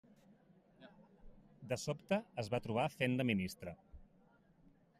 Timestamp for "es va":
2.45-2.61